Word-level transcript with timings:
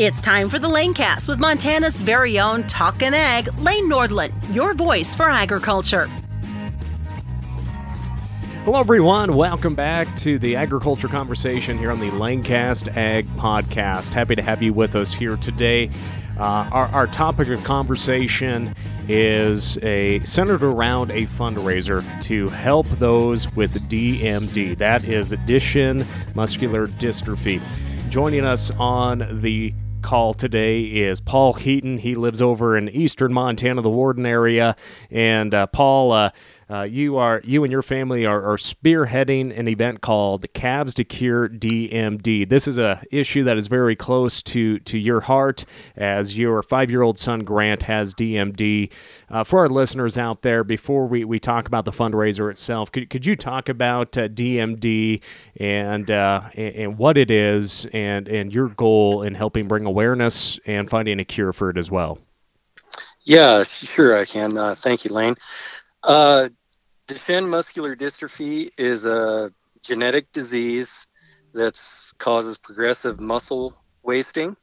It's 0.00 0.22
time 0.22 0.48
for 0.48 0.58
the 0.58 0.66
Lanecast 0.66 1.28
with 1.28 1.38
Montana's 1.38 2.00
very 2.00 2.40
own 2.40 2.62
Talkin' 2.62 3.12
Ag, 3.12 3.52
Lane 3.58 3.86
Nordlund, 3.86 4.32
your 4.50 4.72
voice 4.72 5.14
for 5.14 5.28
agriculture. 5.28 6.06
Hello, 8.64 8.80
everyone. 8.80 9.36
Welcome 9.36 9.74
back 9.74 10.08
to 10.16 10.38
the 10.38 10.56
agriculture 10.56 11.06
conversation 11.06 11.76
here 11.76 11.90
on 11.90 12.00
the 12.00 12.08
Lanecast 12.12 12.96
Ag 12.96 13.26
Podcast. 13.36 14.14
Happy 14.14 14.34
to 14.34 14.40
have 14.40 14.62
you 14.62 14.72
with 14.72 14.96
us 14.96 15.12
here 15.12 15.36
today. 15.36 15.90
Uh, 16.38 16.66
our, 16.72 16.86
our 16.86 17.06
topic 17.08 17.48
of 17.48 17.62
conversation 17.62 18.74
is 19.06 19.76
a 19.82 20.20
centered 20.20 20.62
around 20.62 21.10
a 21.10 21.26
fundraiser 21.26 22.02
to 22.22 22.48
help 22.48 22.86
those 22.86 23.54
with 23.54 23.74
DMD. 23.90 24.78
That 24.78 25.06
is 25.06 25.34
Duchenne 25.44 26.06
muscular 26.34 26.86
dystrophy. 26.86 27.60
Joining 28.08 28.46
us 28.46 28.70
on 28.72 29.40
the 29.42 29.74
call 30.00 30.34
today 30.34 30.82
is 30.82 31.20
Paul 31.20 31.54
Heaton. 31.54 31.98
He 31.98 32.14
lives 32.14 32.42
over 32.42 32.76
in 32.76 32.88
eastern 32.88 33.32
Montana, 33.32 33.82
the 33.82 33.90
Worden 33.90 34.26
area. 34.26 34.76
And 35.10 35.54
uh, 35.54 35.66
Paul, 35.66 36.30
uh, 36.70 36.82
you 36.82 37.16
are 37.16 37.40
you 37.42 37.64
and 37.64 37.72
your 37.72 37.82
family 37.82 38.24
are, 38.24 38.52
are, 38.52 38.56
spearheading 38.56 39.58
an 39.58 39.66
event 39.66 40.00
called 40.00 40.46
Calves 40.52 40.94
to 40.94 41.02
Cure 41.04 41.48
DMD. 41.48 42.48
This 42.48 42.68
is 42.68 42.78
a 42.78 43.02
issue 43.10 43.42
that 43.44 43.56
is 43.56 43.66
very 43.66 43.96
close 43.96 44.40
to 44.42 44.78
to 44.80 44.96
your 44.96 45.20
heart, 45.20 45.64
as 45.96 46.38
your 46.38 46.62
five 46.62 46.88
year 46.88 47.02
old 47.02 47.18
son 47.18 47.40
Grant 47.40 47.82
has 47.82 48.14
DMD. 48.14 48.92
Uh, 49.28 49.42
for 49.42 49.60
our 49.60 49.68
listeners 49.68 50.16
out 50.16 50.42
there, 50.42 50.62
before 50.62 51.06
we, 51.06 51.24
we 51.24 51.40
talk 51.40 51.66
about 51.66 51.84
the 51.84 51.92
fundraiser 51.92 52.50
itself, 52.50 52.90
could, 52.92 53.10
could 53.10 53.24
you 53.26 53.34
talk 53.34 53.68
about 53.68 54.16
uh, 54.18 54.28
DMD 54.28 55.20
and, 55.56 56.10
uh, 56.10 56.42
and, 56.54 56.74
and 56.74 56.98
what 56.98 57.16
it 57.18 57.30
is, 57.30 57.86
and 57.92 58.28
and 58.28 58.52
your 58.52 58.68
goal 58.68 59.22
in 59.22 59.34
helping 59.34 59.66
bring 59.66 59.86
awareness 59.86 60.60
and 60.66 60.88
finding 60.88 61.18
a 61.18 61.24
cure 61.24 61.52
for 61.52 61.70
it 61.70 61.76
as 61.76 61.90
well? 61.90 62.18
Yeah, 63.24 63.64
sure, 63.64 64.16
I 64.16 64.24
can. 64.24 64.56
Uh, 64.56 64.74
thank 64.74 65.04
you, 65.04 65.12
Lane. 65.12 65.34
Uh, 66.02 66.48
Duchenne 67.10 67.48
muscular 67.48 67.96
dystrophy 67.96 68.70
is 68.78 69.04
a 69.04 69.50
genetic 69.82 70.30
disease 70.30 71.08
that 71.54 71.76
causes 72.18 72.56
progressive 72.56 73.18
muscle 73.18 73.74
wasting. 74.04 74.56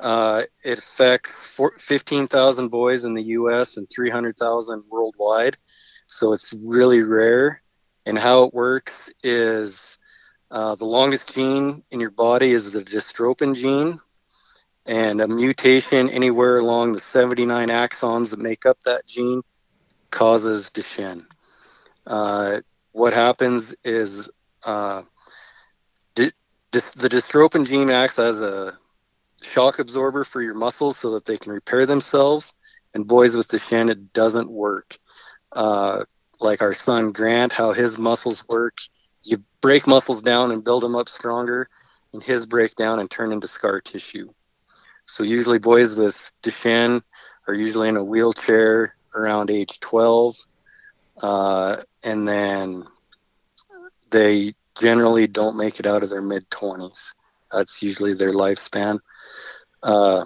Uh, 0.00 0.44
it 0.64 0.78
affects 0.78 1.60
15,000 1.76 2.68
boys 2.68 3.04
in 3.04 3.12
the 3.12 3.22
U.S. 3.22 3.76
and 3.76 3.86
300,000 3.94 4.84
worldwide, 4.88 5.58
so 6.06 6.32
it's 6.32 6.54
really 6.54 7.02
rare. 7.02 7.60
And 8.06 8.18
how 8.18 8.44
it 8.44 8.54
works 8.54 9.12
is 9.22 9.98
uh, 10.50 10.74
the 10.74 10.86
longest 10.86 11.34
gene 11.34 11.84
in 11.90 12.00
your 12.00 12.12
body 12.12 12.52
is 12.52 12.72
the 12.72 12.80
dystrophin 12.80 13.54
gene, 13.54 14.00
and 14.86 15.20
a 15.20 15.28
mutation 15.28 16.08
anywhere 16.08 16.56
along 16.56 16.92
the 16.92 16.98
79 16.98 17.68
exons 17.68 18.30
that 18.30 18.38
make 18.38 18.64
up 18.64 18.80
that 18.86 19.06
gene 19.06 19.42
causes 20.10 20.70
Duchenne. 20.70 21.26
Uh, 22.08 22.60
what 22.92 23.12
happens 23.12 23.76
is 23.84 24.30
uh, 24.64 25.02
di- 26.14 26.32
dis- 26.72 26.94
the 26.94 27.08
dystrophin 27.08 27.66
gene 27.66 27.90
acts 27.90 28.18
as 28.18 28.40
a 28.40 28.76
shock 29.42 29.78
absorber 29.78 30.24
for 30.24 30.40
your 30.40 30.54
muscles 30.54 30.96
so 30.96 31.12
that 31.12 31.26
they 31.26 31.36
can 31.36 31.52
repair 31.52 31.86
themselves. 31.86 32.54
And 32.94 33.06
boys 33.06 33.36
with 33.36 33.48
Duchenne, 33.48 33.90
it 33.90 34.12
doesn't 34.12 34.50
work. 34.50 34.96
Uh, 35.52 36.04
like 36.40 36.62
our 36.62 36.72
son 36.72 37.12
Grant, 37.12 37.52
how 37.52 37.72
his 37.72 37.98
muscles 37.98 38.44
work, 38.48 38.78
you 39.24 39.38
break 39.60 39.86
muscles 39.86 40.22
down 40.22 40.50
and 40.50 40.64
build 40.64 40.82
them 40.82 40.96
up 40.96 41.08
stronger, 41.08 41.68
and 42.12 42.22
his 42.22 42.46
break 42.46 42.74
down 42.74 42.98
and 42.98 43.10
turn 43.10 43.32
into 43.32 43.46
scar 43.46 43.80
tissue. 43.80 44.28
So 45.06 45.24
usually 45.24 45.58
boys 45.58 45.96
with 45.96 46.32
Duchenne 46.42 47.02
are 47.46 47.54
usually 47.54 47.88
in 47.88 47.96
a 47.96 48.04
wheelchair 48.04 48.94
around 49.14 49.50
age 49.50 49.80
12 49.80 50.36
uh, 51.22 51.76
and 52.02 52.26
then 52.26 52.84
they 54.10 54.52
generally 54.80 55.26
don't 55.26 55.56
make 55.56 55.80
it 55.80 55.86
out 55.86 56.02
of 56.02 56.10
their 56.10 56.22
mid 56.22 56.48
20s. 56.50 57.14
That's 57.52 57.82
usually 57.82 58.14
their 58.14 58.30
lifespan. 58.30 59.00
Uh, 59.82 60.24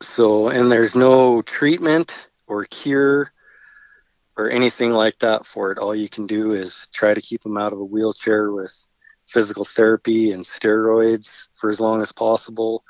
so, 0.00 0.48
and 0.48 0.70
there's 0.70 0.94
no 0.94 1.42
treatment 1.42 2.28
or 2.46 2.64
cure 2.64 3.30
or 4.36 4.50
anything 4.50 4.90
like 4.90 5.18
that 5.20 5.46
for 5.46 5.72
it. 5.72 5.78
All 5.78 5.94
you 5.94 6.08
can 6.08 6.26
do 6.26 6.52
is 6.52 6.88
try 6.92 7.14
to 7.14 7.20
keep 7.20 7.40
them 7.42 7.56
out 7.56 7.72
of 7.72 7.78
a 7.78 7.84
wheelchair 7.84 8.50
with 8.50 8.88
physical 9.24 9.64
therapy 9.64 10.32
and 10.32 10.44
steroids 10.44 11.48
for 11.54 11.70
as 11.70 11.80
long 11.80 12.00
as 12.00 12.12
possible. 12.12 12.84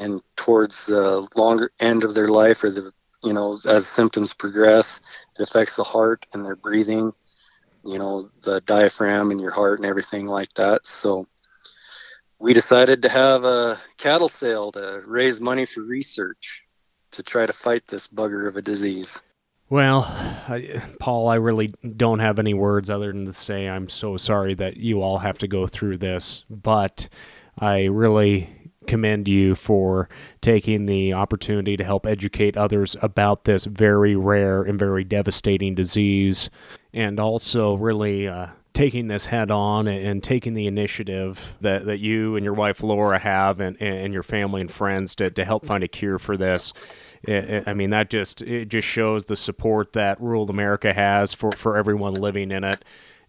And 0.00 0.22
towards 0.36 0.86
the 0.86 1.28
longer 1.36 1.70
end 1.78 2.04
of 2.04 2.14
their 2.14 2.28
life 2.28 2.64
or 2.64 2.70
the 2.70 2.92
you 3.22 3.32
know, 3.32 3.58
as 3.66 3.86
symptoms 3.86 4.34
progress, 4.34 5.00
it 5.38 5.42
affects 5.42 5.76
the 5.76 5.84
heart 5.84 6.26
and 6.32 6.44
their 6.44 6.56
breathing, 6.56 7.12
you 7.84 7.98
know, 7.98 8.22
the 8.42 8.60
diaphragm 8.62 9.30
and 9.30 9.40
your 9.40 9.50
heart 9.50 9.78
and 9.78 9.86
everything 9.86 10.26
like 10.26 10.52
that. 10.54 10.86
So 10.86 11.26
we 12.38 12.54
decided 12.54 13.02
to 13.02 13.08
have 13.08 13.44
a 13.44 13.78
cattle 13.98 14.28
sale 14.28 14.72
to 14.72 15.02
raise 15.06 15.40
money 15.40 15.66
for 15.66 15.82
research 15.82 16.64
to 17.12 17.22
try 17.22 17.44
to 17.44 17.52
fight 17.52 17.86
this 17.86 18.08
bugger 18.08 18.48
of 18.48 18.56
a 18.56 18.62
disease. 18.62 19.22
Well, 19.68 20.02
I, 20.48 20.82
Paul, 20.98 21.28
I 21.28 21.36
really 21.36 21.72
don't 21.96 22.18
have 22.18 22.38
any 22.38 22.54
words 22.54 22.90
other 22.90 23.12
than 23.12 23.26
to 23.26 23.32
say 23.32 23.68
I'm 23.68 23.88
so 23.88 24.16
sorry 24.16 24.54
that 24.54 24.78
you 24.78 25.00
all 25.02 25.18
have 25.18 25.38
to 25.38 25.48
go 25.48 25.66
through 25.66 25.98
this, 25.98 26.44
but 26.50 27.08
I 27.58 27.84
really 27.84 28.48
commend 28.90 29.28
you 29.28 29.54
for 29.54 30.08
taking 30.40 30.86
the 30.86 31.12
opportunity 31.12 31.76
to 31.76 31.84
help 31.84 32.06
educate 32.06 32.56
others 32.56 32.96
about 33.00 33.44
this 33.44 33.64
very 33.64 34.16
rare 34.16 34.64
and 34.64 34.80
very 34.80 35.04
devastating 35.04 35.76
disease, 35.76 36.50
and 36.92 37.20
also 37.20 37.74
really 37.74 38.26
uh, 38.26 38.48
taking 38.72 39.06
this 39.06 39.26
head 39.26 39.48
on 39.50 39.86
and 39.86 40.24
taking 40.24 40.54
the 40.54 40.66
initiative 40.66 41.54
that, 41.60 41.86
that 41.86 42.00
you 42.00 42.34
and 42.34 42.44
your 42.44 42.54
wife 42.54 42.82
Laura 42.82 43.18
have 43.18 43.60
and, 43.60 43.80
and 43.80 44.12
your 44.12 44.24
family 44.24 44.60
and 44.60 44.72
friends 44.72 45.14
to, 45.14 45.30
to 45.30 45.44
help 45.44 45.64
find 45.64 45.84
a 45.84 45.88
cure 45.88 46.18
for 46.18 46.36
this. 46.36 46.72
I 47.28 47.74
mean, 47.74 47.90
that 47.90 48.10
just 48.10 48.42
it 48.42 48.66
just 48.70 48.88
shows 48.88 49.26
the 49.26 49.36
support 49.36 49.92
that 49.92 50.20
rural 50.20 50.50
America 50.50 50.92
has 50.92 51.32
for, 51.32 51.52
for 51.52 51.76
everyone 51.76 52.14
living 52.14 52.50
in 52.50 52.64
it. 52.64 52.82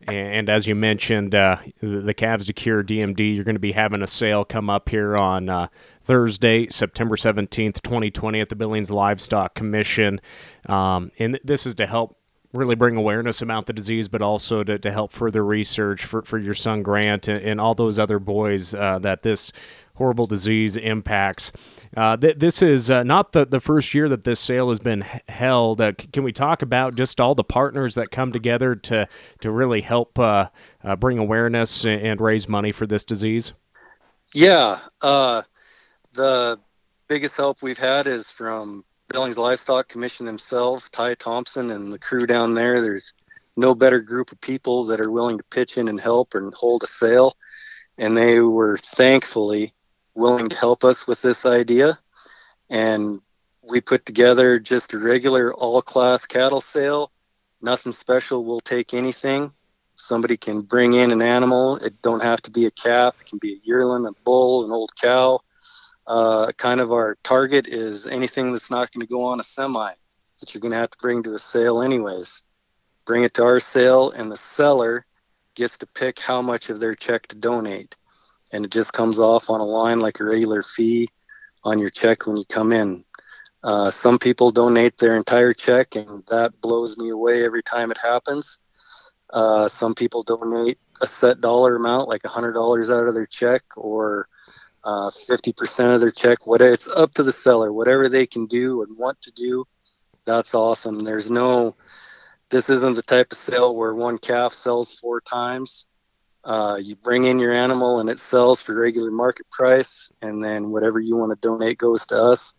And 0.07 0.49
as 0.49 0.67
you 0.67 0.75
mentioned, 0.75 1.35
uh, 1.35 1.57
the 1.81 2.13
Calves 2.13 2.45
to 2.47 2.53
Cure 2.53 2.83
DMD, 2.83 3.35
you're 3.35 3.43
going 3.43 3.55
to 3.55 3.59
be 3.59 3.71
having 3.71 4.01
a 4.01 4.07
sale 4.07 4.43
come 4.43 4.69
up 4.69 4.89
here 4.89 5.15
on 5.15 5.47
uh, 5.47 5.67
Thursday, 6.03 6.67
September 6.69 7.15
17th, 7.15 7.81
2020, 7.81 8.39
at 8.39 8.49
the 8.49 8.55
Billings 8.55 8.91
Livestock 8.91 9.53
Commission. 9.53 10.19
Um, 10.65 11.11
and 11.19 11.39
this 11.43 11.65
is 11.65 11.75
to 11.75 11.85
help 11.85 12.17
really 12.53 12.75
bring 12.75 12.95
awareness 12.95 13.41
about 13.41 13.65
the 13.65 13.73
disease, 13.73 14.07
but 14.07 14.21
also 14.21 14.63
to, 14.63 14.77
to 14.79 14.91
help 14.91 15.11
further 15.11 15.43
research 15.45 16.03
for, 16.03 16.21
for 16.23 16.37
your 16.37 16.53
son 16.53 16.83
Grant 16.83 17.27
and, 17.27 17.39
and 17.39 17.61
all 17.61 17.75
those 17.75 17.97
other 17.97 18.19
boys 18.19 18.73
uh, 18.73 18.99
that 18.99 19.21
this 19.21 19.51
horrible 19.95 20.25
disease 20.25 20.77
impacts. 20.77 21.51
Uh, 21.95 22.15
th- 22.15 22.37
this 22.37 22.61
is 22.61 22.89
uh, 22.89 23.03
not 23.03 23.33
the, 23.33 23.45
the 23.45 23.59
first 23.59 23.93
year 23.93 24.07
that 24.07 24.23
this 24.23 24.39
sale 24.39 24.69
has 24.69 24.79
been 24.79 25.01
held. 25.27 25.81
Uh, 25.81 25.91
c- 25.99 26.07
can 26.13 26.23
we 26.23 26.31
talk 26.31 26.61
about 26.61 26.95
just 26.95 27.19
all 27.19 27.35
the 27.35 27.43
partners 27.43 27.95
that 27.95 28.11
come 28.11 28.31
together 28.31 28.75
to 28.75 29.07
to 29.41 29.51
really 29.51 29.81
help 29.81 30.17
uh, 30.17 30.47
uh, 30.83 30.95
bring 30.95 31.17
awareness 31.17 31.83
and, 31.83 32.01
and, 32.01 32.21
raise 32.21 32.47
money 32.47 32.71
for 32.71 32.87
this 32.87 33.03
disease? 33.03 33.51
Yeah, 34.33 34.79
uh, 35.01 35.41
the 36.13 36.59
biggest 37.09 37.35
help 37.35 37.61
we've 37.61 37.77
had 37.77 38.07
is 38.07 38.31
from 38.31 38.85
Billings 39.09 39.37
Livestock 39.37 39.89
Commission 39.89 40.25
themselves, 40.25 40.89
Ty 40.89 41.15
Thompson 41.15 41.71
and 41.71 41.91
the 41.91 41.99
crew 41.99 42.25
down 42.25 42.53
there. 42.53 42.79
There's 42.79 43.13
no 43.57 43.75
better 43.75 43.99
group 43.99 44.31
of 44.31 44.39
people 44.39 44.85
that 44.85 45.01
are 45.01 45.11
willing 45.11 45.37
to 45.37 45.43
pitch 45.45 45.77
in 45.77 45.89
and 45.89 45.99
help 45.99 46.35
and 46.35 46.53
hold 46.53 46.83
a 46.83 46.87
sale. 46.87 47.35
And 47.97 48.15
they 48.15 48.39
were 48.39 48.77
thankfully 48.77 49.73
willing 50.15 50.49
to 50.49 50.55
help 50.55 50.83
us 50.83 51.07
with 51.07 51.21
this 51.21 51.45
idea. 51.45 51.97
And 52.69 53.21
we 53.69 53.81
put 53.81 54.05
together 54.05 54.59
just 54.59 54.93
a 54.93 54.99
regular 54.99 55.53
all 55.53 55.81
class 55.81 56.25
cattle 56.25 56.61
sale. 56.61 57.11
Nothing 57.61 57.91
special. 57.91 58.43
We'll 58.43 58.59
take 58.61 58.93
anything. 58.93 59.51
Somebody 59.95 60.37
can 60.37 60.61
bring 60.61 60.93
in 60.93 61.11
an 61.11 61.21
animal. 61.21 61.75
It 61.77 62.01
don't 62.01 62.23
have 62.23 62.41
to 62.43 62.51
be 62.51 62.65
a 62.65 62.71
calf. 62.71 63.21
It 63.21 63.27
can 63.27 63.39
be 63.39 63.53
a 63.53 63.59
yearling, 63.63 64.05
a 64.07 64.13
bull, 64.23 64.65
an 64.65 64.71
old 64.71 64.95
cow. 64.95 65.41
Uh, 66.07 66.51
kind 66.57 66.81
of 66.81 66.91
our 66.91 67.15
target 67.23 67.67
is 67.67 68.07
anything 68.07 68.51
that's 68.51 68.71
not 68.71 68.91
going 68.91 69.05
to 69.05 69.11
go 69.11 69.23
on 69.25 69.39
a 69.39 69.43
semi 69.43 69.93
that 70.39 70.53
you're 70.53 70.61
going 70.61 70.71
to 70.71 70.77
have 70.77 70.89
to 70.89 70.97
bring 70.97 71.21
to 71.23 71.33
a 71.33 71.37
sale 71.37 71.81
anyways. 71.81 72.43
Bring 73.05 73.23
it 73.23 73.35
to 73.35 73.43
our 73.43 73.59
sale, 73.59 74.11
and 74.11 74.31
the 74.31 74.37
seller 74.37 75.05
gets 75.55 75.77
to 75.79 75.87
pick 75.87 76.19
how 76.19 76.41
much 76.41 76.69
of 76.69 76.79
their 76.79 76.95
check 76.95 77.27
to 77.27 77.35
donate 77.35 77.95
and 78.53 78.65
it 78.65 78.71
just 78.71 78.93
comes 78.93 79.19
off 79.19 79.49
on 79.49 79.59
a 79.59 79.65
line 79.65 79.99
like 79.99 80.19
a 80.19 80.25
regular 80.25 80.61
fee 80.61 81.07
on 81.63 81.79
your 81.79 81.89
check 81.89 82.25
when 82.27 82.37
you 82.37 82.43
come 82.49 82.71
in. 82.71 83.03
Uh, 83.63 83.89
some 83.89 84.17
people 84.17 84.49
donate 84.51 84.97
their 84.97 85.15
entire 85.15 85.53
check, 85.53 85.95
and 85.95 86.23
that 86.27 86.59
blows 86.61 86.97
me 86.97 87.09
away 87.09 87.45
every 87.45 87.61
time 87.61 87.91
it 87.91 87.97
happens. 87.97 88.59
Uh, 89.31 89.67
some 89.67 89.93
people 89.93 90.23
donate 90.23 90.79
a 91.01 91.07
set 91.07 91.41
dollar 91.41 91.75
amount, 91.75 92.09
like 92.09 92.23
$100 92.23 92.89
out 92.89 93.07
of 93.07 93.13
their 93.13 93.25
check, 93.27 93.63
or 93.77 94.27
uh, 94.83 95.09
50% 95.09 95.95
of 95.95 96.01
their 96.01 96.11
check. 96.11 96.47
What 96.47 96.61
it's 96.61 96.89
up 96.89 97.13
to 97.15 97.23
the 97.23 97.31
seller, 97.31 97.71
whatever 97.71 98.09
they 98.09 98.25
can 98.25 98.47
do 98.47 98.81
and 98.81 98.97
want 98.97 99.21
to 99.21 99.31
do. 99.31 99.65
That's 100.25 100.53
awesome. 100.53 100.99
There's 100.99 101.31
no, 101.31 101.75
this 102.49 102.69
isn't 102.69 102.95
the 102.95 103.01
type 103.01 103.31
of 103.31 103.37
sale 103.37 103.75
where 103.75 103.93
one 103.93 104.17
calf 104.17 104.53
sells 104.53 104.95
four 104.95 105.21
times. 105.21 105.85
Uh, 106.43 106.77
you 106.81 106.95
bring 106.95 107.25
in 107.25 107.39
your 107.39 107.53
animal 107.53 107.99
and 107.99 108.09
it 108.09 108.19
sells 108.19 108.61
for 108.61 108.73
regular 108.73 109.11
market 109.11 109.49
price, 109.51 110.11
and 110.21 110.43
then 110.43 110.71
whatever 110.71 110.99
you 110.99 111.15
want 111.15 111.31
to 111.31 111.47
donate 111.47 111.77
goes 111.77 112.05
to 112.07 112.15
us. 112.15 112.57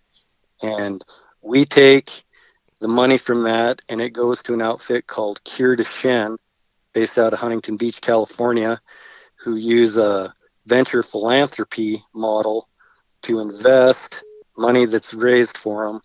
And 0.62 1.02
we 1.42 1.64
take 1.64 2.22
the 2.80 2.88
money 2.88 3.16
from 3.18 3.44
that 3.44 3.80
and 3.88 4.00
it 4.00 4.12
goes 4.12 4.42
to 4.44 4.54
an 4.54 4.62
outfit 4.62 5.06
called 5.06 5.42
Cure 5.44 5.76
Duchenne, 5.76 6.36
based 6.92 7.18
out 7.18 7.32
of 7.32 7.38
Huntington 7.40 7.76
Beach, 7.76 8.00
California, 8.00 8.78
who 9.36 9.56
use 9.56 9.96
a 9.96 10.32
venture 10.66 11.02
philanthropy 11.02 12.02
model 12.14 12.68
to 13.22 13.40
invest 13.40 14.24
money 14.56 14.84
that's 14.84 15.14
raised 15.14 15.56
for 15.56 15.86
them 15.86 16.00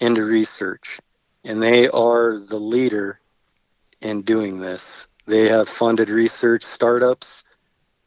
into 0.00 0.24
research. 0.24 1.00
And 1.44 1.62
they 1.62 1.88
are 1.88 2.38
the 2.38 2.58
leader 2.58 3.20
in 4.00 4.22
doing 4.22 4.60
this. 4.60 5.08
They 5.28 5.46
have 5.48 5.68
funded 5.68 6.08
research 6.08 6.62
startups 6.62 7.44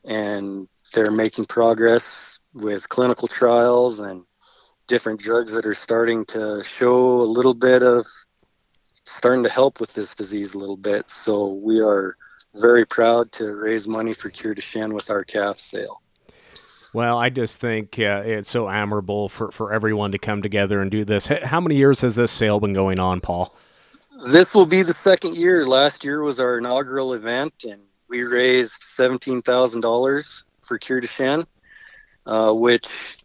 and 0.03 0.67
they're 0.91 1.11
making 1.11 1.45
progress 1.45 2.39
with 2.55 2.89
clinical 2.89 3.27
trials 3.27 3.99
and 3.99 4.23
different 4.87 5.19
drugs 5.19 5.53
that 5.53 5.67
are 5.67 5.75
starting 5.75 6.25
to 6.25 6.63
show 6.63 7.21
a 7.21 7.29
little 7.29 7.53
bit 7.53 7.83
of 7.83 8.07
starting 9.05 9.43
to 9.43 9.49
help 9.49 9.79
with 9.79 9.93
this 9.93 10.15
disease 10.15 10.55
a 10.55 10.57
little 10.57 10.75
bit. 10.75 11.11
So 11.11 11.59
we 11.63 11.79
are 11.79 12.17
very 12.59 12.87
proud 12.87 13.31
to 13.33 13.53
raise 13.53 13.87
money 13.87 14.13
for 14.13 14.29
Cure 14.29 14.55
Duchenne 14.55 14.91
with 14.91 15.11
our 15.11 15.23
calf 15.23 15.59
sale. 15.59 16.01
Well, 16.95 17.19
I 17.19 17.29
just 17.29 17.59
think 17.59 17.99
uh, 17.99 18.23
it's 18.25 18.49
so 18.49 18.67
admirable 18.67 19.29
for, 19.29 19.51
for 19.51 19.71
everyone 19.71 20.11
to 20.13 20.17
come 20.17 20.41
together 20.41 20.81
and 20.81 20.89
do 20.89 21.05
this. 21.05 21.27
How 21.27 21.61
many 21.61 21.75
years 21.75 22.01
has 22.01 22.15
this 22.15 22.31
sale 22.31 22.59
been 22.59 22.73
going 22.73 22.99
on, 22.99 23.21
Paul? 23.21 23.55
This 24.25 24.53
will 24.53 24.65
be 24.65 24.83
the 24.83 24.93
second 24.93 25.35
year. 25.37 25.65
Last 25.65 26.05
year 26.05 26.21
was 26.21 26.39
our 26.39 26.57
inaugural 26.57 27.13
event, 27.13 27.53
and 27.63 27.81
we 28.07 28.23
raised 28.23 28.81
$17,000 28.81 30.43
for 30.61 30.77
Cure 30.77 31.01
Duchenne, 31.01 31.45
uh, 32.25 32.53
which 32.53 33.17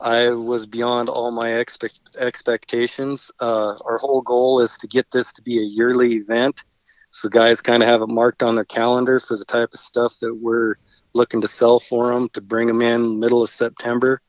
I 0.00 0.30
was 0.30 0.66
beyond 0.66 1.08
all 1.08 1.30
my 1.30 1.54
expect- 1.54 2.16
expectations. 2.18 3.30
Uh, 3.40 3.74
our 3.84 3.98
whole 3.98 4.22
goal 4.22 4.60
is 4.60 4.78
to 4.78 4.86
get 4.86 5.10
this 5.10 5.32
to 5.34 5.42
be 5.42 5.58
a 5.58 5.62
yearly 5.62 6.14
event 6.14 6.64
so 7.10 7.28
guys 7.28 7.60
kind 7.60 7.82
of 7.82 7.88
have 7.88 8.02
it 8.02 8.08
marked 8.08 8.42
on 8.42 8.54
their 8.54 8.64
calendar 8.64 9.18
for 9.18 9.36
the 9.36 9.44
type 9.44 9.70
of 9.72 9.80
stuff 9.80 10.18
that 10.20 10.34
we're 10.34 10.76
looking 11.14 11.40
to 11.40 11.48
sell 11.48 11.80
for 11.80 12.12
them 12.12 12.28
to 12.30 12.40
bring 12.40 12.68
them 12.68 12.82
in 12.82 13.18
middle 13.18 13.42
of 13.42 13.48
September. 13.48 14.20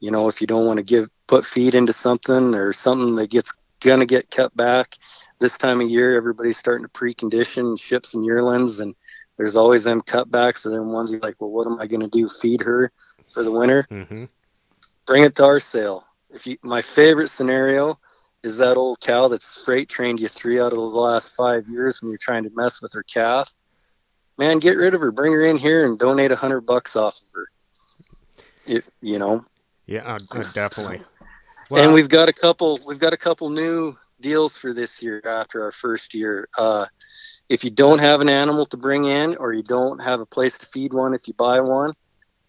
You 0.00 0.10
know, 0.10 0.28
if 0.28 0.40
you 0.40 0.46
don't 0.46 0.66
want 0.66 0.78
to 0.78 0.84
give 0.84 1.08
put 1.26 1.44
feed 1.44 1.74
into 1.74 1.92
something 1.92 2.54
or 2.54 2.72
something 2.72 3.16
that 3.16 3.30
gets 3.30 3.52
gonna 3.80 4.06
get 4.06 4.30
cut 4.30 4.56
back 4.56 4.94
this 5.38 5.58
time 5.58 5.80
of 5.80 5.88
year, 5.88 6.16
everybody's 6.16 6.56
starting 6.56 6.86
to 6.86 6.90
precondition 6.90 7.80
ships 7.80 8.14
and 8.14 8.24
yearlings 8.24 8.80
and 8.80 8.94
there's 9.36 9.56
always 9.56 9.84
them 9.84 10.00
cutbacks 10.00 10.66
and 10.66 10.74
then 10.74 10.88
ones 10.88 11.12
you're 11.12 11.20
like, 11.20 11.36
well, 11.38 11.50
what 11.50 11.66
am 11.66 11.78
I 11.80 11.86
going 11.86 12.02
to 12.02 12.10
do? 12.10 12.28
Feed 12.28 12.62
her 12.62 12.90
for 13.32 13.42
the 13.42 13.52
winter? 13.52 13.84
Mm-hmm. 13.90 14.24
Bring 15.06 15.22
it 15.22 15.36
to 15.36 15.44
our 15.44 15.60
sale. 15.60 16.04
If 16.30 16.46
you, 16.46 16.56
my 16.62 16.82
favorite 16.82 17.28
scenario 17.28 17.98
is 18.42 18.58
that 18.58 18.76
old 18.76 19.00
cow 19.00 19.28
that's 19.28 19.64
freight 19.64 19.88
trained 19.88 20.20
you 20.20 20.28
three 20.28 20.60
out 20.60 20.72
of 20.72 20.76
the 20.76 20.80
last 20.80 21.36
five 21.36 21.68
years 21.68 22.02
when 22.02 22.10
you're 22.10 22.18
trying 22.18 22.44
to 22.44 22.50
mess 22.54 22.82
with 22.82 22.92
her 22.92 23.04
calf. 23.04 23.52
Man, 24.38 24.58
get 24.58 24.76
rid 24.76 24.94
of 24.94 25.00
her. 25.00 25.10
Bring 25.10 25.32
her 25.32 25.44
in 25.44 25.56
here 25.56 25.84
and 25.84 25.98
donate 25.98 26.30
a 26.30 26.36
hundred 26.36 26.62
bucks 26.62 26.96
off 26.96 27.20
of 27.20 27.28
her. 27.34 27.48
If, 28.66 28.90
you 29.00 29.18
know. 29.18 29.42
Yeah, 29.86 30.04
uh 30.04 30.18
definitely. 30.54 31.00
Well, 31.70 31.84
and 31.84 31.94
we've 31.94 32.08
got 32.08 32.28
a 32.28 32.32
couple. 32.32 32.78
We've 32.86 32.98
got 32.98 33.12
a 33.12 33.16
couple 33.16 33.50
new 33.50 33.96
deals 34.20 34.56
for 34.56 34.72
this 34.72 35.02
year 35.02 35.22
after 35.24 35.64
our 35.64 35.72
first 35.72 36.14
year. 36.14 36.48
Uh, 36.56 36.86
if 37.48 37.64
you 37.64 37.70
don't 37.70 38.00
have 38.00 38.20
an 38.20 38.28
animal 38.28 38.66
to 38.66 38.76
bring 38.76 39.04
in, 39.04 39.36
or 39.36 39.52
you 39.52 39.62
don't 39.62 40.02
have 40.02 40.20
a 40.20 40.26
place 40.26 40.58
to 40.58 40.66
feed 40.66 40.92
one, 40.92 41.14
if 41.14 41.28
you 41.28 41.34
buy 41.34 41.60
one, 41.60 41.92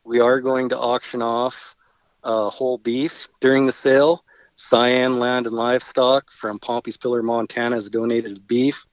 we 0.04 0.20
are 0.20 0.42
going 0.42 0.70
to 0.70 0.78
auction 0.78 1.22
off 1.22 1.76
uh, 2.24 2.50
whole 2.50 2.78
beef 2.78 3.28
during 3.40 3.66
the 3.66 3.72
sale 3.72 4.24
Cyan 4.60 5.20
Land 5.20 5.48
and 5.48 5.56
Livestock 5.56 6.30
from 6.30 6.60
Pompey's 6.60 6.98
Pillar, 6.98 7.24
Montana 7.24 7.76
has 7.76 7.90
donated 7.90 8.46
beef, 8.46 8.86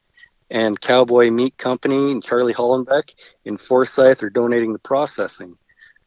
and 0.48 0.80
Cowboy 0.80 1.30
Meat 1.30 1.58
Company 1.58 2.12
and 2.12 2.22
Charlie 2.22 2.54
Hollenbeck 2.54 3.34
in 3.44 3.56
Forsyth 3.56 4.22
are 4.22 4.30
donating 4.30 4.72
the 4.72 4.78
processing. 4.78 5.58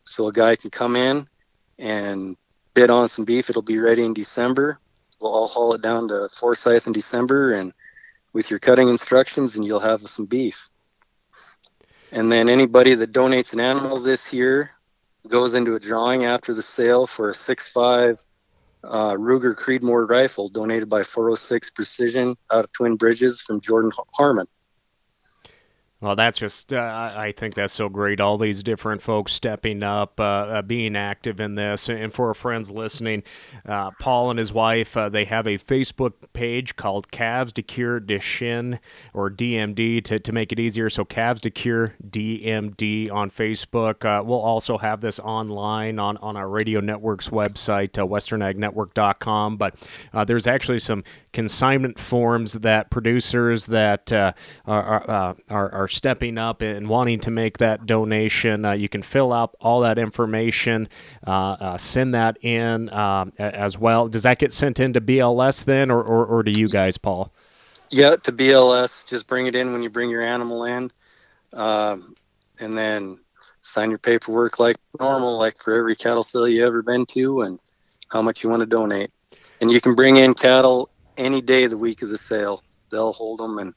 So 0.06 0.27
a 0.27 0.31
guy 0.31 0.56
can 0.56 0.69
come 0.69 0.95
in 0.95 1.27
and 1.77 2.38
bid 2.74 2.89
on 2.89 3.10
some 3.10 3.25
beef. 3.25 3.50
It'll 3.50 3.62
be 3.62 3.80
ready 3.80 4.06
in 4.06 4.13
December. 4.13 4.80
We'll 5.19 5.31
all 5.31 5.48
haul 5.48 5.74
it 5.74 5.81
down 5.81 6.07
to 6.07 6.30
Forsyth 6.30 6.88
in 6.88 6.94
December, 6.94 7.54
and 7.54 7.74
with 8.33 8.50
your 8.50 8.60
cutting 8.60 8.89
instructions, 8.89 9.56
and 9.56 9.66
you'll 9.66 9.80
have 9.80 10.01
some 10.01 10.25
beef. 10.25 10.69
And 12.12 12.31
then 12.31 12.50
anybody 12.50 12.95
that 12.95 13.13
donates 13.13 13.54
an 13.54 13.60
animal 13.60 14.00
this 14.00 14.33
year 14.33 14.71
goes 15.27 15.54
into 15.54 15.75
a 15.75 15.80
drawing 15.80 16.25
after 16.25 16.54
the 16.54 16.62
sale 16.62 17.06
for 17.06 17.30
a 17.30 17.33
six-five 17.33 18.24
uh, 18.83 19.12
Ruger 19.12 19.56
Creedmoor 19.56 20.10
rifle 20.10 20.50
donated 20.50 20.89
by 20.89 21.04
406 21.04 21.71
Precision 21.71 22.36
out 22.51 22.63
of 22.63 22.71
Twin 22.71 22.95
Bridges 22.95 23.42
from 23.42 23.60
Jordan 23.60 23.92
Harmon. 24.13 24.48
Well, 26.01 26.15
that's 26.15 26.39
just, 26.39 26.71
uh, 26.71 27.11
I 27.13 27.33
think 27.35 27.55
that's 27.55 27.73
so 27.73 27.89
great. 27.89 28.21
All 28.21 28.37
these 28.37 28.63
different 28.63 29.01
folks 29.01 29.33
stepping 29.33 29.83
up, 29.83 30.17
uh, 30.17 30.23
uh, 30.23 30.61
being 30.61 30.95
active 30.95 31.41
in 31.41 31.55
this. 31.55 31.89
And 31.89 32.13
for 32.13 32.29
our 32.29 32.33
friends 32.33 32.71
listening, 32.71 33.23
uh, 33.65 33.91
Paul 33.99 34.29
and 34.29 34.39
his 34.39 34.53
wife, 34.53 34.95
uh, 34.95 35.09
they 35.09 35.25
have 35.25 35.45
a 35.45 35.57
Facebook 35.57 36.13
page 36.31 36.77
called 36.77 37.11
Calves 37.11 37.51
to 37.53 37.61
Cure 37.61 37.99
Duchenne 37.99 38.79
or 39.13 39.29
DMD 39.29 40.01
to, 40.05 40.19
to 40.19 40.31
make 40.31 40.53
it 40.53 40.59
easier. 40.59 40.89
So, 40.89 41.03
Calves 41.03 41.41
to 41.41 41.49
Cure 41.49 41.89
DMD 42.09 43.11
on 43.11 43.29
Facebook. 43.29 44.05
Uh, 44.05 44.23
we'll 44.23 44.39
also 44.39 44.77
have 44.77 45.01
this 45.01 45.19
online 45.19 45.99
on, 45.99 46.15
on 46.17 46.37
our 46.37 46.47
radio 46.47 46.79
network's 46.79 47.27
website, 47.27 47.89
westernagnetwork.com. 47.91 49.57
But 49.57 49.75
there's 50.27 50.47
actually 50.47 50.79
some 50.79 51.03
consignment 51.33 51.99
forms 51.99 52.53
that 52.53 52.89
producers 52.89 53.65
that 53.65 54.13
are, 54.13 54.33
are, 54.65 55.35
are 55.49 55.88
stepping 55.89 56.38
up 56.38 56.62
and 56.62 56.88
wanting 56.88 57.19
to 57.21 57.31
make 57.31 57.57
that 57.59 57.86
donation, 57.86 58.65
uh, 58.65 58.74
you 58.74 58.89
can 58.89 59.01
fill 59.01 59.33
out 59.33 59.56
all 59.59 59.81
that 59.81 60.00
information, 60.00 60.87
uh, 61.25 61.31
uh, 61.31 61.78
send 61.78 62.13
that 62.13 62.37
in 62.44 62.92
um, 62.94 63.33
as 63.37 63.78
well. 63.78 64.07
Does 64.07 64.23
that 64.23 64.40
get 64.40 64.54
sent 64.54 64.80
into 64.80 65.02
BLS 65.02 65.66
then, 65.66 65.92
or, 65.92 66.02
or, 66.02 66.25
or 66.25 66.44
to 66.44 66.52
you 66.52 66.68
guys, 66.68 66.97
Paul? 66.97 67.31
Yeah, 67.90 68.16
to 68.18 68.31
BLS. 68.31 69.07
Just 69.07 69.28
bring 69.28 69.47
it 69.47 69.56
in 69.56 69.71
when 69.73 69.83
you 69.83 69.90
bring 69.90 70.09
your 70.09 70.25
animal 70.25 70.66
in, 70.66 70.92
um, 71.54 72.13
and 72.59 72.73
then 72.73 73.19
sign 73.61 73.90
your 73.90 73.99
paperwork 73.99 74.59
like 74.59 74.78
normal, 74.99 75.37
like 75.37 75.57
for 75.57 75.73
every 75.73 75.95
cattle 75.95 76.23
sale 76.23 76.47
you 76.47 76.66
ever 76.66 76.83
been 76.83 77.06
to, 77.07 77.42
and 77.42 77.59
how 78.09 78.21
much 78.21 78.44
you 78.44 78.49
want 78.49 78.61
to 78.61 78.68
donate. 78.68 79.11
And 79.61 79.71
you 79.71 79.81
can 79.81 79.95
bring 79.95 80.18
in 80.18 80.33
cattle 80.33 80.90
any 81.18 81.42
day 81.42 81.66
of 81.66 81.71
the 81.71 81.78
week 81.78 82.02
of 82.02 82.09
the 82.09 82.18
sale. 82.18 82.63
They'll 82.92 83.13
hold 83.13 83.40
them 83.40 83.57
and 83.57 83.73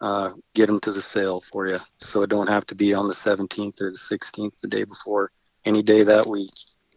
uh, 0.00 0.30
get 0.54 0.66
them 0.66 0.80
to 0.80 0.92
the 0.92 1.00
sale 1.00 1.40
for 1.40 1.68
you. 1.68 1.78
So 1.98 2.22
it 2.22 2.30
don't 2.30 2.48
have 2.48 2.66
to 2.66 2.74
be 2.74 2.94
on 2.94 3.06
the 3.06 3.14
17th 3.14 3.80
or 3.82 3.90
the 3.90 3.96
16th, 3.96 4.60
the 4.60 4.68
day 4.68 4.84
before, 4.84 5.30
any 5.64 5.82
day 5.82 6.02
that 6.02 6.26
week. 6.26 6.50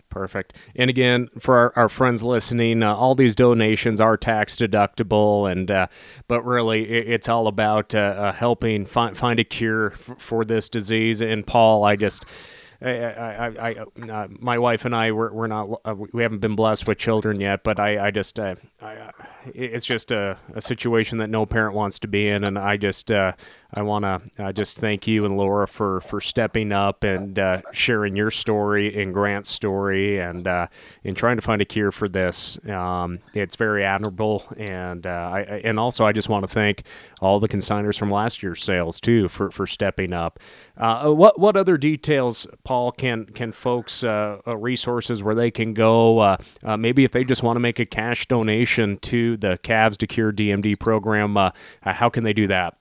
Perfect. 0.10 0.53
And 0.75 0.91
again, 0.91 1.29
for 1.39 1.57
our, 1.57 1.74
our 1.75 1.89
friends 1.89 2.22
listening, 2.22 2.83
uh, 2.83 2.93
all 2.93 3.15
these 3.15 3.36
donations 3.36 4.00
are 4.00 4.15
tax 4.15 4.55
deductible, 4.55 5.51
and 5.51 5.72
uh, 5.72 5.88
but 6.27 6.45
really, 6.45 6.88
it, 6.88 7.10
it's 7.10 7.27
all 7.27 7.48
about 7.48 7.95
uh, 7.95 7.98
uh 7.98 8.31
helping 8.31 8.86
find 8.86 9.17
find 9.17 9.39
a 9.39 9.43
cure 9.43 9.93
f- 9.93 10.12
for 10.19 10.45
this 10.45 10.69
disease. 10.69 11.19
And 11.19 11.48
Paul, 11.48 11.83
I 11.83 11.95
just 11.95 12.29
I, 12.84 13.48
I, 13.48 13.70
I 13.70 14.12
uh, 14.12 14.28
my 14.40 14.58
wife 14.58 14.86
and 14.86 14.96
I 14.96 15.12
we're, 15.12 15.32
we're 15.32 15.48
not 15.48 15.82
uh, 15.86 15.96
we 15.96 16.22
haven't 16.22 16.40
been 16.40 16.56
blessed 16.56 16.88
with 16.88 16.98
children 16.98 17.40
yet, 17.40 17.63
but 17.63 17.80
I, 17.80 18.08
I 18.08 18.12
just 18.12 18.40
uh, 18.40 18.56
I, 18.82 18.96
uh, 18.96 19.12
it's 19.54 19.86
just 19.86 20.12
a, 20.12 20.38
a 20.54 20.62
situation 20.62 21.20
that 21.20 21.30
no 21.30 21.46
parent 21.46 21.75
wants 21.75 22.00
to 22.00 22.08
be 22.08 22.28
in, 22.28 22.44
and 22.44 22.58
I 22.60 22.78
just 22.78 23.12
uh, 23.12 23.34
I 23.75 23.82
want 23.82 24.03
to 24.03 24.44
uh, 24.44 24.51
just 24.51 24.80
thank 24.80 25.08
you 25.08 25.25
and 25.25 25.36
Laura 25.38 25.68
for 25.68 26.01
for 26.01 26.22
stepping 26.22 26.72
up 26.72 27.03
and 27.03 27.39
sharing 27.74 28.15
your 28.15 28.32
story 28.32 29.01
and 29.01 29.13
Grant's 29.13 29.50
story 29.50 30.20
and 30.20 30.48
in 31.03 31.15
trying 31.15 31.36
to 31.36 31.42
find 31.42 31.62
a 31.62 31.65
cure 31.65 31.92
for 31.92 32.08
this. 32.08 32.58
Um, 32.70 33.20
it's 33.34 33.56
very 33.56 33.84
admirable, 33.84 34.46
and 34.58 35.06
I 35.06 35.62
and 35.63 35.80
also 35.80 36.06
I 36.06 36.12
just 36.12 36.30
want 36.30 36.44
to 36.44 36.48
thank 36.48 36.84
all 37.22 37.39
the 37.39 37.50
consigners 37.50 37.98
from 37.98 38.12
last 38.12 38.44
year's 38.44 38.63
sales 38.63 39.00
too 39.00 39.27
for 39.27 39.51
for 39.51 39.65
stepping 39.68 40.13
up. 40.13 40.39
what 40.77 41.39
what 41.39 41.58
other 41.58 41.77
details? 41.77 42.48
Paul, 42.63 42.92
can 42.92 43.25
can 43.25 43.51
folks 43.51 44.03
uh, 44.03 44.39
uh, 44.48 44.58
resources 44.58 45.24
where 45.24 45.36
they 45.36 45.51
can 45.51 45.74
go? 45.74 46.20
Uh, 46.20 46.38
uh, 46.63 46.77
maybe 46.77 47.03
if 47.03 47.12
they 47.12 47.24
just 47.24 47.44
want 47.44 47.56
to 47.56 47.60
make 47.60 47.80
a 47.80 47.86
cash 47.86 48.27
donation 48.27 48.98
to 49.00 49.38
the 49.38 49.58
Calves 49.63 49.98
to 49.98 50.08
Cure 50.08 50.32
DMD 50.32 50.80
program, 50.80 51.38
uh, 51.38 51.51
how 51.82 52.10
can 52.10 52.24
they 52.24 52.34
do 52.34 52.48
that? 52.48 52.75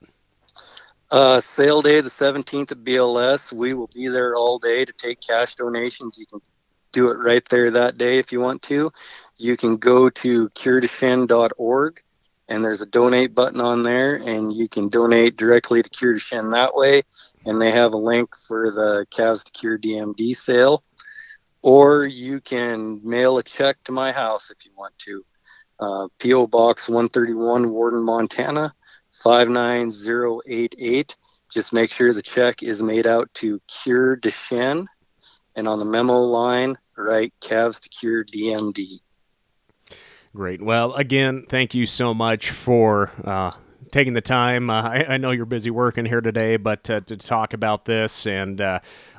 Uh, 1.13 1.39
sale 1.39 1.83
day 1.83 2.01
the 2.01 2.09
17th 2.09 2.71
at 2.71 2.79
BLS. 2.79 3.53
We 3.53 3.75
will 3.75 3.89
be 3.93 4.07
there 4.07 4.35
all 4.35 4.57
day 4.57 4.83
to 4.83 4.91
take 4.93 5.19
cash 5.21 5.53
donations. 5.53 6.17
You 6.17 6.25
can 6.25 6.41
do 6.91 7.11
it 7.11 7.17
right 7.17 7.47
there 7.49 7.69
that 7.69 7.99
day 7.99 8.17
if 8.17 8.31
you 8.31 8.39
want 8.39 8.63
to. 8.63 8.89
You 9.37 9.55
can 9.55 9.77
go 9.77 10.09
to 10.09 10.49
cureduchenne.org 10.49 11.99
and 12.49 12.65
there's 12.65 12.81
a 12.81 12.89
donate 12.89 13.35
button 13.35 13.61
on 13.61 13.83
there 13.83 14.15
and 14.15 14.51
you 14.51 14.67
can 14.67 14.89
donate 14.89 15.37
directly 15.37 15.83
to 15.83 15.89
Cure 15.91 16.15
that 16.15 16.71
way. 16.73 17.03
And 17.45 17.61
they 17.61 17.69
have 17.69 17.93
a 17.93 17.97
link 17.97 18.35
for 18.35 18.71
the 18.71 19.05
Calves 19.15 19.43
to 19.43 19.51
Cure 19.51 19.77
DMD 19.77 20.33
sale. 20.33 20.83
Or 21.61 22.05
you 22.05 22.41
can 22.41 23.01
mail 23.07 23.37
a 23.37 23.43
check 23.43 23.77
to 23.83 23.91
my 23.91 24.11
house 24.11 24.49
if 24.49 24.65
you 24.65 24.71
want 24.75 24.97
to. 25.05 25.23
Uh, 25.83 26.07
P.O. 26.19 26.47
Box 26.47 26.87
131, 26.87 27.71
Worden, 27.71 28.05
Montana 28.05 28.73
59088. 29.11 31.17
Just 31.51 31.73
make 31.73 31.91
sure 31.91 32.13
the 32.13 32.21
check 32.21 32.63
is 32.63 32.81
made 32.81 33.05
out 33.05 33.27
to 33.33 33.59
Cure 33.67 34.15
Duchenne 34.15 34.85
and 35.57 35.67
on 35.67 35.79
the 35.79 35.85
memo 35.85 36.19
line, 36.19 36.77
write 36.97 37.33
Calves 37.41 37.81
to 37.81 37.89
Cure 37.89 38.23
DMD. 38.23 39.01
Great. 40.33 40.61
Well, 40.61 40.93
again, 40.93 41.45
thank 41.49 41.75
you 41.75 41.85
so 41.85 42.13
much 42.13 42.51
for 42.51 43.11
uh, 43.25 43.51
taking 43.91 44.13
the 44.13 44.21
time. 44.21 44.69
Uh, 44.69 44.83
I, 44.83 45.05
I, 45.09 45.17
know 45.17 45.31
you're 45.31 45.45
busy 45.45 45.69
working 45.69 46.05
here 46.05 46.21
today, 46.21 46.55
but 46.55 46.89
uh, 46.89 47.01
to 47.01 47.17
talk 47.17 47.53
about 47.53 47.83
this 47.83 48.25
and 48.25 48.61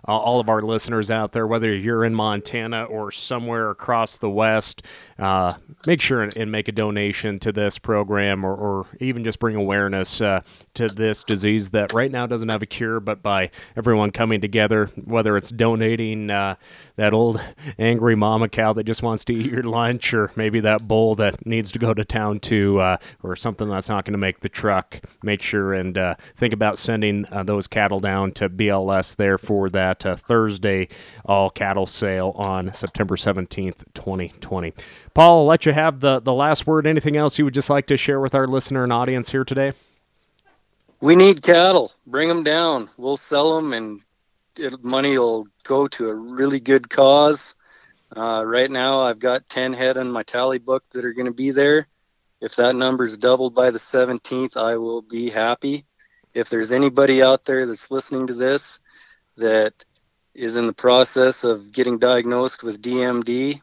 uh, 0.06 0.16
all 0.16 0.40
of 0.40 0.49
our 0.49 0.61
listeners 0.61 1.11
out 1.11 1.32
there, 1.32 1.46
whether 1.46 1.75
you're 1.75 2.04
in 2.04 2.14
Montana 2.14 2.84
or 2.84 3.11
somewhere 3.11 3.70
across 3.70 4.16
the 4.16 4.28
West, 4.28 4.82
uh, 5.18 5.50
make 5.87 6.00
sure 6.00 6.23
and, 6.23 6.50
make 6.50 6.68
a 6.68 6.73
donation 6.73 7.38
to 7.40 7.52
this 7.52 7.78
program 7.78 8.44
or, 8.44 8.54
or 8.54 8.87
even 9.00 9.25
just 9.25 9.38
bring 9.38 9.56
awareness 9.56 10.20
uh, 10.20 10.40
to 10.75 10.87
this 10.88 11.23
disease 11.23 11.70
that 11.70 11.92
right 11.92 12.11
now 12.11 12.26
doesn't 12.26 12.50
have 12.50 12.62
a 12.62 12.66
cure, 12.66 13.00
but 13.00 13.23
by 13.23 13.50
everyone 13.76 14.11
coming 14.11 14.40
together, 14.40 14.90
whether 15.04 15.37
it's 15.37 15.50
donating 15.50 16.30
uh, 16.30 16.54
that 16.96 17.12
old 17.14 17.40
angry 17.78 18.14
mama 18.14 18.49
cow 18.49 18.73
that 18.73 18.84
just 18.84 19.02
wants 19.02 19.25
to 19.25 19.32
eat 19.32 19.50
your 19.50 19.62
lunch, 19.62 20.12
or 20.12 20.30
maybe 20.37 20.61
that 20.61 20.87
bull 20.87 21.14
that 21.14 21.46
needs 21.46 21.73
to 21.73 21.78
go 21.78 21.94
to 21.94 22.04
town 22.04 22.40
to, 22.40 22.78
uh, 22.80 22.96
or 23.23 23.37
something 23.37 23.68
that's 23.68 23.88
not 23.88 24.04
going 24.04 24.12
to 24.12 24.18
make 24.18 24.40
the 24.40 24.49
truck, 24.49 25.00
make 25.23 25.40
sure 25.40 25.73
and 25.73 25.96
uh, 25.96 26.14
think 26.37 26.52
about 26.52 26.76
sending 26.76 27.26
those 27.44 27.66
cattle 27.66 28.00
down 28.00 28.32
to 28.32 28.49
BLS 28.49 29.16
there 29.16 29.38
for 29.38 29.70
that 29.70 29.94
uh, 30.07 30.17
Thursday 30.17 30.89
all 31.27 31.51
cattle 31.51 31.87
sale 31.87 32.33
on 32.37 32.73
September 32.73 33.17
17th, 33.17 33.85
2020. 33.93 34.73
Paul, 35.13 35.41
I'll 35.41 35.47
let 35.47 35.67
you 35.67 35.73
have 35.73 36.01
the, 36.01 36.21
the 36.21 36.33
last 36.33 36.67
word. 36.67 36.87
Anything 36.87 37.17
else 37.17 37.39
you 37.39 37.45
would 37.45 37.55
just 37.55 37.71
like 37.71 37.87
to 37.89 37.97
share 37.97 38.21
with 38.21 38.35
our 38.35 38.47
listener 38.47 38.83
and 38.83 38.93
audience 38.93 39.31
here 39.31 39.45
today? 39.45 39.73
We 41.01 41.17
need 41.17 41.43
cattle. 41.43 41.93
Bring 42.07 42.29
them 42.29 42.45
down. 42.45 42.89
We'll 42.97 43.19
sell 43.19 43.61
them, 43.61 43.73
and 43.73 44.01
money 44.83 45.19
will 45.19 45.47
go 45.65 45.87
to 45.89 46.09
a 46.09 46.15
really 46.15 46.61
good 46.61 46.89
cause. 46.89 47.57
Uh, 48.17 48.45
right 48.47 48.71
now, 48.71 49.01
I've 49.01 49.19
got 49.19 49.49
10 49.49 49.73
head 49.73 49.97
on 49.97 50.11
my 50.11 50.23
tally 50.23 50.59
book 50.59 50.85
that 50.91 51.05
are 51.05 51.13
going 51.13 51.27
to 51.27 51.35
be 51.35 51.51
there. 51.51 51.87
If 52.41 52.57
that 52.57 52.77
number 52.77 53.05
is 53.05 53.19
doubled 53.19 53.55
by 53.55 53.71
the 53.71 53.79
17th, 53.79 54.57
I 54.57 54.77
will 54.77 55.03
be 55.03 55.31
happy. 55.31 55.85
If 56.35 56.51
there's 56.51 56.73
anybody 56.73 57.23
out 57.23 57.45
there 57.45 57.65
that's 57.67 57.91
listening 57.91 58.27
to 58.27 58.35
this 58.35 58.81
that 59.37 59.85
is 60.35 60.57
in 60.57 60.67
the 60.67 60.75
process 60.75 61.45
of 61.45 61.73
getting 61.73 61.99
diagnosed 61.99 62.62
with 62.62 62.83
DMD 62.83 63.61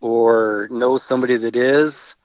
or 0.00 0.68
knows 0.70 1.02
somebody 1.02 1.36
that 1.36 1.56
is, 1.56 2.16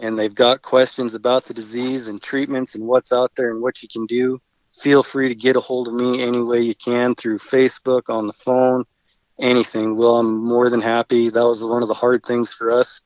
and 0.00 0.18
they've 0.18 0.34
got 0.34 0.62
questions 0.62 1.14
about 1.14 1.44
the 1.44 1.54
disease 1.54 2.08
and 2.08 2.20
treatments 2.20 2.74
and 2.74 2.86
what's 2.86 3.12
out 3.12 3.32
there 3.36 3.50
and 3.50 3.62
what 3.62 3.82
you 3.82 3.88
can 3.88 4.06
do, 4.06 4.40
feel 4.72 5.02
free 5.02 5.28
to 5.28 5.34
get 5.34 5.56
a 5.56 5.60
hold 5.60 5.88
of 5.88 5.94
me 5.94 6.22
any 6.22 6.42
way 6.42 6.60
you 6.60 6.74
can 6.74 7.14
through 7.14 7.38
Facebook, 7.38 8.08
on 8.08 8.26
the 8.26 8.32
phone, 8.32 8.84
anything. 9.38 9.96
Well, 9.96 10.18
I'm 10.18 10.42
more 10.44 10.68
than 10.68 10.80
happy. 10.80 11.28
That 11.28 11.46
was 11.46 11.64
one 11.64 11.82
of 11.82 11.88
the 11.88 11.94
hard 11.94 12.24
things 12.24 12.52
for 12.52 12.70
us 12.70 13.02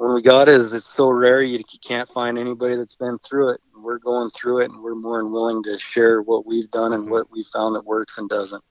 when 0.00 0.14
we 0.14 0.22
got 0.22 0.48
it. 0.48 0.54
Is 0.54 0.72
it's 0.72 0.86
so 0.86 1.10
rare 1.10 1.42
you 1.42 1.60
can't 1.86 2.08
find 2.08 2.38
anybody 2.38 2.74
that's 2.74 2.96
been 2.96 3.18
through 3.18 3.50
it. 3.50 3.60
We're 3.76 3.98
going 3.98 4.30
through 4.30 4.60
it, 4.60 4.70
and 4.70 4.82
we're 4.82 4.94
more 4.94 5.18
than 5.18 5.30
willing 5.30 5.62
to 5.64 5.76
share 5.76 6.22
what 6.22 6.46
we've 6.46 6.70
done 6.70 6.94
and 6.94 7.10
what 7.10 7.30
we 7.30 7.42
found 7.42 7.76
that 7.76 7.84
works 7.84 8.16
and 8.16 8.28
doesn't. 8.28 8.64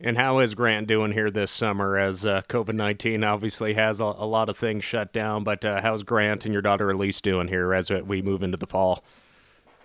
And 0.00 0.16
how 0.16 0.40
is 0.40 0.54
Grant 0.54 0.88
doing 0.88 1.12
here 1.12 1.30
this 1.30 1.52
summer 1.52 1.96
as 1.98 2.26
uh, 2.26 2.42
COVID 2.48 2.72
19 2.72 3.22
obviously 3.22 3.74
has 3.74 4.00
a, 4.00 4.04
a, 4.04 4.26
lot 4.26 4.48
of 4.48 4.58
things 4.58 4.82
shut 4.82 5.12
down? 5.12 5.44
But 5.44 5.64
uh, 5.64 5.82
how's 5.82 6.02
Grant 6.02 6.44
and 6.46 6.52
your 6.52 6.62
daughter 6.62 6.90
Elise 6.90 7.20
doing 7.20 7.46
here 7.46 7.72
as 7.72 7.90
we 7.90 8.22
move 8.22 8.42
into 8.42 8.56
the 8.56 8.66
fall? 8.66 9.04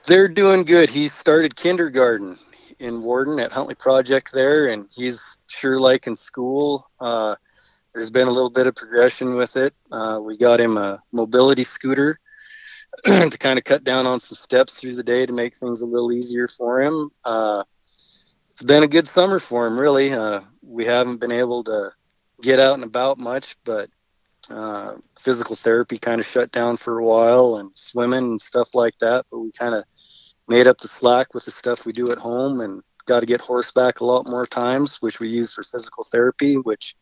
They're 0.07 0.27
doing 0.27 0.63
good. 0.63 0.89
He 0.89 1.09
started 1.09 1.55
kindergarten 1.55 2.37
in 2.79 3.03
Worden 3.03 3.39
at 3.39 3.51
Huntley 3.51 3.75
Project 3.75 4.31
there, 4.33 4.67
and 4.69 4.87
he's 4.91 5.37
sure 5.47 5.79
liking 5.79 6.15
school. 6.15 6.89
Uh, 6.99 7.35
there's 7.95 8.11
been 8.11 8.27
a 8.27 8.31
little 8.31 8.49
bit 8.49 8.67
of 8.67 8.75
progression 8.75 9.35
with 9.35 9.55
it. 9.55 9.73
Uh, 9.89 10.19
we 10.21 10.35
got 10.37 10.59
him 10.59 10.75
a 10.75 11.01
mobility 11.13 11.63
scooter 11.63 12.19
to 13.05 13.37
kind 13.39 13.57
of 13.57 13.63
cut 13.63 13.85
down 13.85 14.05
on 14.05 14.19
some 14.19 14.35
steps 14.35 14.79
through 14.79 14.93
the 14.95 15.03
day 15.03 15.25
to 15.25 15.31
make 15.31 15.55
things 15.55 15.81
a 15.81 15.87
little 15.87 16.11
easier 16.11 16.47
for 16.47 16.81
him. 16.81 17.09
Uh, 17.23 17.63
it's 18.49 18.63
been 18.63 18.83
a 18.83 18.87
good 18.87 19.07
summer 19.07 19.39
for 19.39 19.65
him, 19.65 19.79
really. 19.79 20.11
Uh, 20.11 20.41
we 20.61 20.83
haven't 20.83 21.21
been 21.21 21.31
able 21.31 21.63
to 21.63 21.91
get 22.41 22.59
out 22.59 22.75
and 22.75 22.83
about 22.83 23.17
much, 23.17 23.55
but 23.63 23.89
uh, 24.49 24.97
physical 25.17 25.55
therapy 25.55 25.97
kind 25.97 26.19
of 26.19 26.25
shut 26.25 26.51
down 26.51 26.75
for 26.75 26.99
a 26.99 27.03
while 27.03 27.55
and 27.55 27.73
swimming 27.77 28.25
and 28.25 28.41
stuff 28.41 28.75
like 28.75 28.97
that. 28.99 29.25
But 29.31 29.39
we 29.39 29.51
kind 29.51 29.73
of 29.73 29.85
made 30.49 30.67
up 30.67 30.79
the 30.79 30.89
slack 30.89 31.33
with 31.33 31.45
the 31.45 31.51
stuff 31.51 31.85
we 31.85 31.93
do 31.93 32.11
at 32.11 32.17
home 32.17 32.59
and 32.59 32.83
got 33.05 33.21
to 33.21 33.25
get 33.25 33.39
horseback 33.39 34.01
a 34.01 34.05
lot 34.05 34.27
more 34.27 34.45
times, 34.45 35.01
which 35.01 35.21
we 35.21 35.29
use 35.29 35.53
for 35.53 35.63
physical 35.63 36.03
therapy, 36.03 36.55
which 36.55 36.95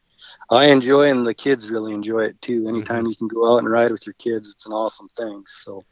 I 0.50 0.72
enjoy 0.72 1.10
and 1.10 1.25
the 1.25 1.34
kids 1.34 1.72
really 1.72 1.94
enjoy 1.94 2.22
it 2.22 2.42
too. 2.42 2.68
Anytime 2.68 3.03
mm-hmm. 3.03 3.10
you 3.10 3.15
can 3.15 3.27
go 3.27 3.53
out 3.53 3.60
and 3.60 3.70
ride 3.70 3.92
with 3.92 4.06
your 4.06 4.13
kids, 4.13 4.51
it's 4.51 4.65
an 4.65 4.74
awesome 4.74 5.08
thing. 5.08 5.44
So 5.48 5.84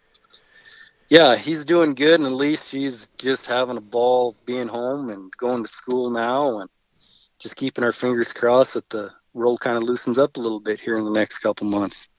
yeah, 1.10 1.36
he's 1.36 1.66
doing 1.66 1.94
good, 1.94 2.22
and 2.22 2.28
Elise 2.28 2.70
she's 2.70 3.10
just 3.18 3.48
having 3.48 3.78
a 3.78 3.82
ball 3.82 4.36
being 4.46 4.70
home 4.70 5.10
and 5.10 5.30
going 5.38 5.64
to 5.64 5.68
school 5.68 6.10
now, 6.10 6.60
and 6.60 6.70
just 7.38 7.58
keeping 7.58 7.84
our 7.84 7.92
fingers 7.92 8.32
crossed 8.32 8.76
that 8.76 8.90
the 8.90 9.10
world 9.34 9.60
kind 9.60 9.76
of 9.76 9.84
loosens 9.84 10.18
up 10.18 10.38
a 10.38 10.40
little 10.40 10.62
bit 10.62 10.80
here 10.80 10.98
in 10.98 11.04
the 11.04 11.12
next 11.12 11.40
couple 11.40 11.68
months. 11.68 12.10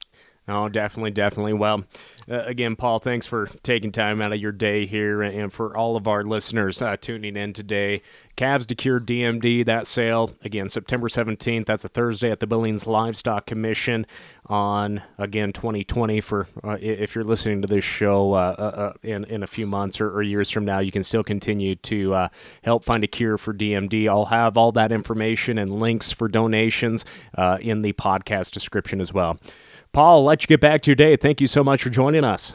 Oh, 0.45 0.67
definitely, 0.67 1.11
definitely. 1.11 1.53
Well, 1.53 1.85
uh, 2.29 2.43
again, 2.43 2.75
Paul, 2.75 2.99
thanks 2.99 3.25
for 3.25 3.47
taking 3.63 3.93
time 3.93 4.21
out 4.21 4.33
of 4.33 4.39
your 4.41 4.51
day 4.51 4.85
here, 4.85 5.21
and 5.21 5.53
for 5.53 5.77
all 5.77 5.95
of 5.95 6.05
our 6.05 6.23
listeners 6.23 6.81
uh, 6.81 6.97
tuning 6.99 7.37
in 7.37 7.53
today. 7.53 8.01
Calves 8.35 8.65
to 8.65 8.75
Cure 8.75 8.99
DMD, 8.99 9.63
that 9.65 9.87
sale, 9.87 10.31
again, 10.43 10.67
September 10.67 11.07
17th. 11.07 11.65
That's 11.65 11.85
a 11.85 11.89
Thursday 11.89 12.29
at 12.29 12.41
the 12.41 12.47
Billings 12.47 12.85
Livestock 12.87 13.45
Commission 13.45 14.05
on, 14.47 15.01
again, 15.17 15.53
2020. 15.53 16.19
For 16.19 16.47
uh, 16.61 16.77
If 16.81 17.15
you're 17.15 17.23
listening 17.23 17.61
to 17.61 17.67
this 17.67 17.85
show 17.85 18.33
uh, 18.33 18.55
uh, 18.57 18.61
uh, 18.61 18.93
in, 19.03 19.23
in 19.25 19.43
a 19.43 19.47
few 19.47 19.67
months 19.67 20.01
or, 20.01 20.11
or, 20.11 20.23
years 20.23 20.49
from 20.49 20.65
now, 20.65 20.79
you 20.79 20.91
can 20.91 21.03
still 21.03 21.23
continue 21.23 21.75
to 21.75 22.27
help 22.63 22.83
find 22.83 23.03
a 23.03 23.07
cure 23.07 23.37
for 23.37 23.53
DMD. 23.53 24.09
I'll 24.09 24.25
have 24.25 24.57
all 24.57 24.73
that 24.73 24.91
information 24.91 25.57
and 25.57 25.73
links 25.73 26.11
for 26.11 26.27
donations 26.27 27.05
in 27.61 27.81
the 27.81 27.93
podcast 27.93 28.51
description 28.51 28.99
as 28.99 29.13
well. 29.13 29.39
Paul, 29.93 30.21
I'll 30.21 30.23
let 30.25 30.41
you 30.41 30.47
get 30.47 30.59
back 30.59 30.81
to 30.81 30.89
your 30.89 30.95
day. 30.95 31.15
Thank 31.15 31.39
you 31.39 31.45
so 31.45 31.63
much 31.63 31.83
for 31.83 31.91
joining 31.91 32.23
us. 32.23 32.53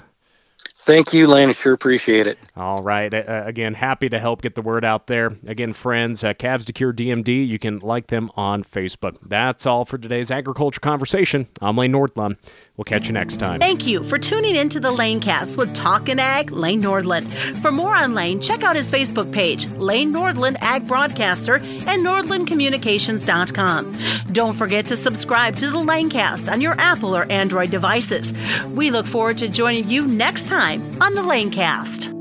Thank 0.88 1.12
you, 1.12 1.26
Lane. 1.26 1.50
I 1.50 1.52
sure 1.52 1.75
appreciate 1.75 2.26
it. 2.26 2.38
All 2.57 2.83
right. 2.83 3.12
Uh, 3.12 3.42
again, 3.45 3.75
happy 3.75 4.09
to 4.09 4.18
help 4.18 4.40
get 4.40 4.54
the 4.54 4.62
word 4.62 4.87
out 4.87 5.07
there. 5.07 5.37
Again, 5.47 5.75
friends, 5.75 6.25
uh, 6.25 6.33
Calves 6.33 6.64
to 6.64 6.73
Cure 6.73 6.95
DMD, 6.95 7.47
you 7.47 7.59
can 7.59 7.78
like 7.80 8.07
them 8.07 8.30
on 8.37 8.64
Facebook. 8.64 9.21
That's 9.21 9.66
all 9.66 9.85
for 9.85 9.99
today's 9.99 10.30
agriculture 10.30 10.80
conversation. 10.80 11.47
I'm 11.61 11.76
Lane 11.76 11.92
Nordlund. 11.92 12.38
We'll 12.78 12.87
catch 12.87 13.07
you 13.07 13.12
next 13.12 13.37
time. 13.37 13.61
Thank 13.61 13.87
you 13.87 14.02
for 14.02 14.18
tuning 14.18 14.54
in 14.54 14.71
to 14.71 14.80
the 14.80 14.90
Lanecast 14.90 15.59
with 15.59 15.75
Talkin' 15.75 16.18
Ag, 16.18 16.52
Lane 16.52 16.80
Nordlund. 16.80 17.61
For 17.61 17.71
more 17.71 17.95
on 17.95 18.14
Lane, 18.14 18.40
check 18.40 18.62
out 18.62 18.76
his 18.76 18.90
Facebook 18.90 19.30
page, 19.30 19.66
Lane 19.73 20.11
Nordlund 20.11 20.57
Ag 20.61 20.87
Broadcaster, 20.87 21.57
and 21.57 22.07
NordlundCommunications.com. 22.07 23.99
Don't 24.33 24.54
forget 24.54 24.87
to 24.87 24.97
subscribe 24.97 25.57
to 25.57 25.71
the 25.71 25.78
Lanecast 25.78 26.50
on 26.50 26.62
your 26.62 26.80
Apple 26.80 27.14
or 27.14 27.30
Android 27.30 27.71
devices. 27.71 28.33
We 28.68 28.90
look 28.90 29.04
forward 29.07 29.38
to 29.38 29.49
joining 29.49 29.88
you 29.88 30.07
next 30.07 30.49
time 30.49 30.77
on 31.00 31.14
the 31.14 31.23
Lanecast. 31.23 32.18